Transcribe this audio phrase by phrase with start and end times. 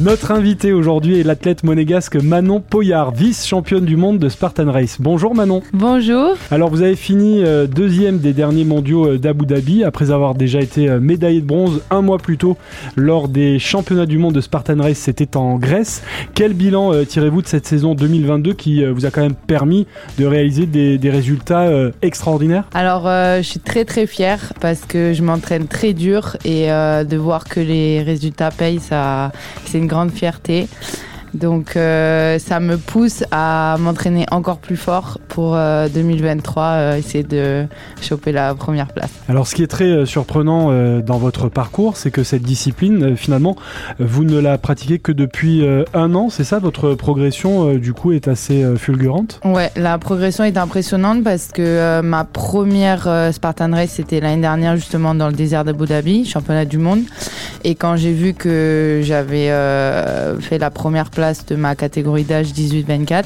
[0.00, 4.96] Notre invité aujourd'hui est l'athlète monégasque Manon Poyard, vice-championne du monde de Spartan Race.
[4.98, 5.62] Bonjour Manon.
[5.72, 6.34] Bonjour.
[6.50, 10.60] Alors vous avez fini euh, deuxième des derniers mondiaux euh, d'Abu Dhabi après avoir déjà
[10.60, 12.56] été euh, médaillé de bronze un mois plus tôt
[12.96, 16.02] lors des championnats du monde de Spartan Race, c'était en Grèce.
[16.34, 19.86] Quel bilan tirez-vous de cette saison 2022 qui vous a quand même permis
[20.18, 21.70] de réaliser des, des résultats
[22.02, 22.64] extraordinaires?
[22.74, 27.44] Alors je suis très très fière parce que je m'entraîne très dur et de voir
[27.44, 29.30] que les résultats payent, ça,
[29.64, 30.68] c'est grande fierté.
[31.34, 37.24] Donc euh, ça me pousse à m'entraîner encore plus fort pour 2023, euh, euh, essayer
[37.24, 37.66] de
[38.00, 39.10] choper la première place.
[39.28, 40.70] Alors ce qui est très surprenant
[41.00, 43.56] dans votre parcours, c'est que cette discipline, finalement,
[43.98, 48.28] vous ne la pratiquez que depuis un an, c'est ça Votre progression, du coup, est
[48.28, 49.40] assez fulgurante?
[49.44, 55.14] Ouais, la progression est impressionnante parce que ma première Spartan Race, c'était l'année dernière, justement,
[55.14, 57.02] dans le désert d'Abu Dhabi, championnat du monde.
[57.64, 59.48] Et quand j'ai vu que j'avais
[60.40, 63.24] fait la première place, de ma catégorie d'âge 18-24,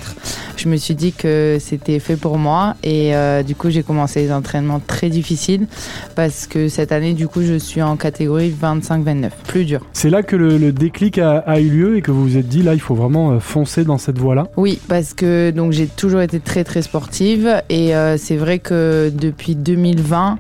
[0.57, 4.21] je me suis dit que c'était fait pour moi et euh, du coup j'ai commencé
[4.21, 5.67] les entraînements très difficiles
[6.15, 9.81] parce que cette année du coup je suis en catégorie 25-29, plus dur.
[9.93, 12.75] C'est là que le, déclic a, eu lieu et que vous vous êtes dit là
[12.75, 14.47] il faut vraiment euh, foncer dans cette voie-là?
[14.57, 19.13] Oui, parce que donc j'ai toujours été très très sportive et euh, c'est vrai que
[19.15, 20.39] depuis 2020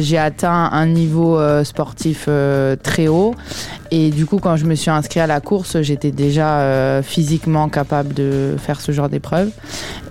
[0.00, 2.28] j'ai atteint un niveau sportif
[2.82, 3.34] très haut
[3.90, 7.68] et du coup, quand je me suis inscrit à la course, j'étais déjà euh, physiquement
[7.68, 9.50] capable de faire ce genre d'épreuve.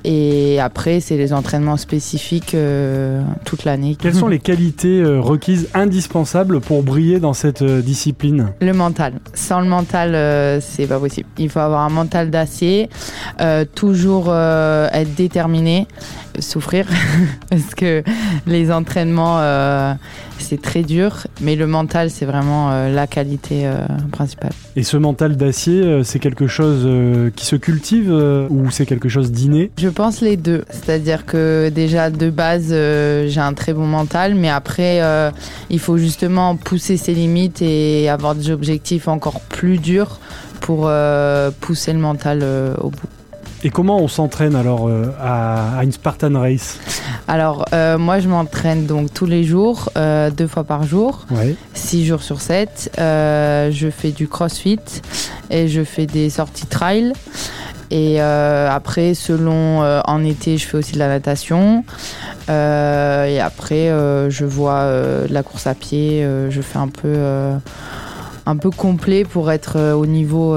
[0.08, 3.98] Et après, c'est les entraînements spécifiques euh, toute l'année.
[4.00, 8.52] Quelles sont les qualités euh, requises indispensables pour briller dans cette discipline?
[8.62, 9.14] Le mental.
[9.34, 11.28] Sans le mental, c'est pas possible.
[11.40, 12.90] Il faut avoir un mental d'acier,
[13.74, 15.88] toujours être déterminé
[16.40, 16.88] souffrir
[17.50, 18.04] parce que
[18.48, 19.94] les entraînements euh,
[20.38, 24.52] c'est très dur mais le mental c'est vraiment euh, la qualité euh, principale.
[24.76, 26.88] Et ce mental d'acier c'est quelque chose
[27.36, 28.12] qui se cultive
[28.50, 29.72] ou c'est quelque chose d'inné?
[29.78, 34.50] Je pense les deux, c'est-à-dire que déjà de base j'ai un très bon mental mais
[34.50, 35.02] après
[35.70, 40.20] il faut justement pousser ses limites et avoir des objectifs encore plus durs
[40.60, 40.92] pour
[41.62, 42.44] pousser le mental
[42.80, 43.08] au bout.
[43.66, 46.80] Et comment on s'entraîne alors euh, à, une Spartan Race?
[47.28, 51.26] Alors euh, moi je m'entraîne donc tous les jours, euh, deux fois par jour,
[51.74, 52.92] six jours sur sept.
[52.96, 54.78] je fais du crossfit
[55.50, 57.14] et je fais des sorties trail.
[57.92, 61.84] Et après, selon en été, je fais aussi de la natation.
[62.48, 63.90] et après,
[64.30, 64.86] je vois
[65.28, 66.28] de la course à pied.
[66.50, 67.16] je fais un peu,
[68.46, 70.56] un peu complet pour être au niveau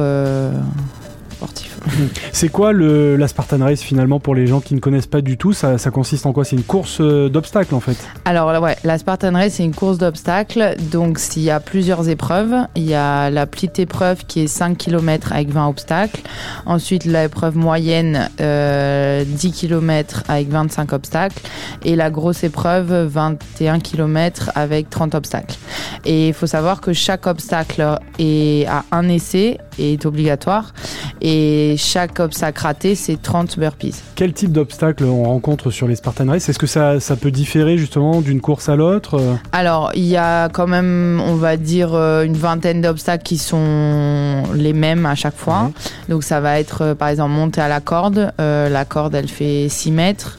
[2.32, 5.36] c'est quoi le, la Spartan Race finalement pour les gens qui ne connaissent pas du
[5.36, 5.52] tout?
[5.52, 6.44] Ça, consiste en quoi?
[6.44, 7.96] C'est une course euh, d'obstacles en fait?
[8.24, 10.76] Alors ouais, la Spartan Race c'est une course d'obstacles.
[10.90, 12.54] Donc il y a plusieurs épreuves.
[12.74, 16.20] Il y a la petite épreuve qui est 5 km avec 20 obstacles.
[16.66, 21.40] Ensuite l'épreuve moyenne euh, 10 km avec 25 obstacles.
[21.84, 25.56] Et la grosse épreuve 21 km avec 30 obstacles.
[26.04, 30.72] Et il faut savoir que chaque obstacle est à un essai et est obligatoire.
[31.20, 33.94] Et chaque obstacle raté, c'est 30 burpees.
[34.14, 36.48] Quel type d'obstacle on rencontre sur les Spartan Race?
[36.48, 39.20] Est-ce que ça, ça, peut différer justement d'une course à l'autre?
[39.52, 44.44] Alors, il y a quand même, on va dire, euh, une vingtaine d'obstacles qui sont
[44.54, 45.70] les mêmes à chaque fois.
[46.08, 48.32] Donc, ça va être, euh, par exemple, monter à la corde.
[48.40, 50.38] Euh, la corde, elle fait 6 mètres.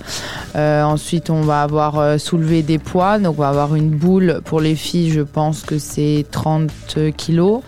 [0.56, 3.20] Ensuite, on va avoir soulevé des poids.
[3.20, 6.72] Donc, on va avoir une boule pour les filles, je pense que c'est 30
[7.16, 7.62] kilos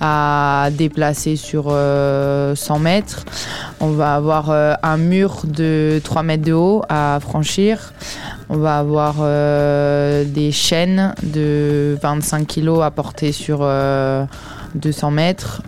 [0.00, 3.24] à déplacer sur 100 mètres.
[3.80, 7.92] On va avoir euh, un mur de 3 mètres de haut à franchir.
[8.48, 15.62] On va avoir euh, des chaînes de 25 kg à porter sur 200 euh, mètres.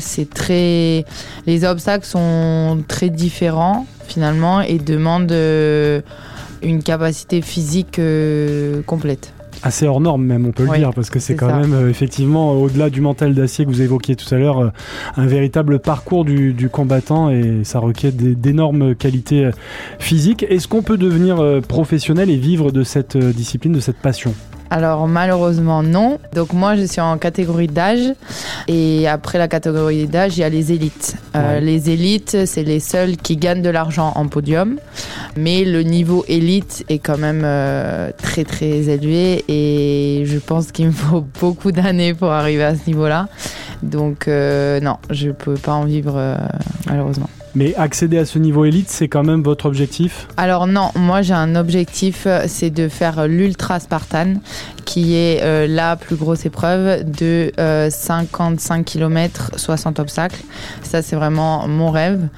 [0.00, 1.04] c'est très,
[1.46, 5.32] les obstacles sont très différents finalement et demandent
[6.62, 8.00] une capacité physique
[8.86, 9.32] complète.
[9.62, 12.52] Assez hors norme même, on peut le dire, parce que c'est quand même euh, effectivement
[12.52, 14.70] au-delà du mental d'acier que vous évoquiez tout à l'heure, euh,
[15.16, 19.50] un véritable parcours du, du, combattant et ça requiert d'énormes qualités euh,
[19.98, 20.44] physiques.
[20.48, 24.34] Est-ce qu'on peut devenir professionnel et vivre de cette discipline, de cette passion?
[24.70, 26.18] Alors malheureusement non.
[26.34, 28.12] Donc moi je suis en catégorie d'âge
[28.68, 31.16] et après la catégorie d'âge il y a les élites.
[31.34, 34.78] Euh, les élites c'est les seuls qui gagnent de l'argent en podium,
[35.36, 40.86] mais le niveau élite est quand même euh, très très élevé et je pense qu'il
[40.86, 43.28] me faut beaucoup d'années pour arriver à ce niveau-là.
[43.82, 46.38] Donc euh, non, je peux pas en vivre
[46.86, 47.28] malheureusement.
[47.56, 50.28] Mais accéder à ce niveau élite, c'est quand même votre objectif?
[50.36, 54.34] Alors non, moi j'ai un objectif, c'est de faire l'Ultra Spartan,
[54.84, 57.50] qui est euh, la plus grosse épreuve de
[57.88, 60.42] 55 km, 60 obstacles.
[60.82, 62.28] Ça, c'est vraiment mon rêve.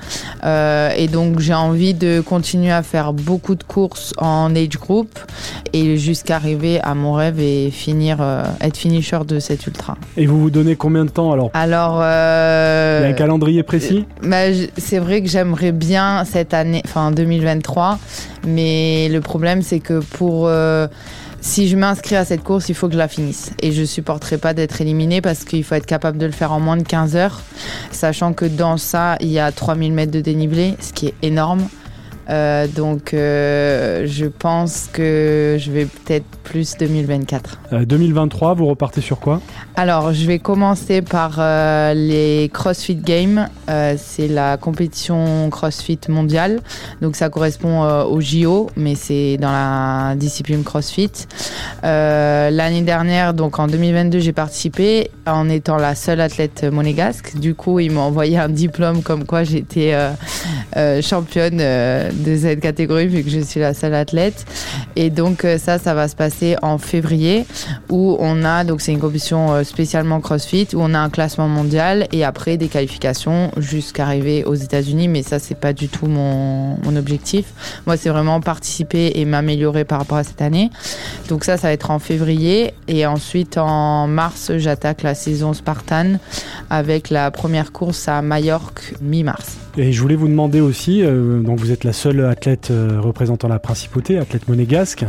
[0.44, 5.18] Euh, et donc, j'ai envie de continuer à faire beaucoup de courses en age group
[5.72, 9.96] et jusqu'à arriver à mon rêve et finir, euh, être finisher de cette ultra.
[10.16, 11.50] Et vous vous donnez combien de temps alors?
[11.54, 14.06] Alors, Il y a un calendrier précis?
[14.22, 17.98] bah, c'est vrai que j'aimerais bien cette année, enfin 2023,
[18.46, 20.48] mais le problème c'est que pour
[21.40, 23.52] si je m'inscris à cette course, il faut que je la finisse.
[23.62, 26.60] Et je supporterai pas d'être éliminé parce qu'il faut être capable de le faire en
[26.60, 27.40] moins de 15 heures.
[27.92, 31.68] Sachant que dans ça, il y a 3000 mètres de dénivelé, ce qui est énorme.
[32.30, 37.58] Euh, donc euh, je pense que je vais peut-être plus 2024.
[37.86, 39.40] 2023, euh, vous repartez sur quoi?
[39.76, 41.40] Alors je vais commencer par
[41.94, 43.48] les CrossFit Games.
[43.96, 46.60] c'est la compétition CrossFit mondiale.
[47.00, 51.26] Donc ça correspond au JO, mais c'est dans la discipline CrossFit.
[51.82, 57.36] L'année dernière, donc en 2022, j'ai participé en étant la seule athlète monégasque.
[57.38, 59.94] Du coup, ils m'ont envoyé un diplôme comme quoi j'étais
[61.02, 61.60] championne
[62.18, 64.44] de cette catégorie vu que je suis la seule athlète.
[64.96, 67.46] Et donc euh, ça, ça va se passer en février
[67.88, 71.48] où on a, donc c'est une compétition euh, spécialement CrossFit, où on a un classement
[71.48, 75.08] mondial et après des qualifications jusqu'à arriver aux États-Unis.
[75.08, 77.44] Mais ça, c'est pas du tout mon, objectif.
[77.86, 80.70] Moi, c'est vraiment participer et m'améliorer par rapport à cette année.
[81.28, 82.72] Donc ça, ça va être en février.
[82.88, 86.14] Et ensuite, en mars, j'attaque la saison Spartan
[86.70, 89.58] avec la première course à Majorque mi-mars.
[89.76, 93.48] Et je voulais vous demander aussi, euh, donc vous êtes la seule athlète euh, représentant
[93.48, 95.04] la principauté, athlète monégasque,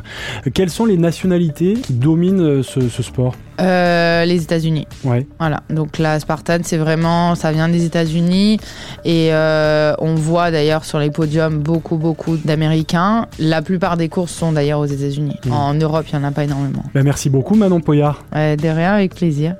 [0.53, 3.35] quelles sont les nationalités qui dominent euh, ce, sport?
[3.59, 4.87] Les États-Unis.
[5.03, 5.27] Ouais.
[5.37, 5.61] Voilà.
[5.69, 8.59] Donc la Spartan, c'est vraiment, ça vient des États-Unis
[9.03, 13.27] et on voit d'ailleurs sur les podiums beaucoup, beaucoup d'Américains.
[13.37, 15.37] La plupart des courses sont d'ailleurs aux États-Unis.
[15.45, 15.51] Mmh.
[15.51, 16.83] En Europe, il n'y en a pas énormément.
[16.93, 18.23] Ben, merci beaucoup, Manon Poyard.
[18.33, 19.55] de rien, avec plaisir.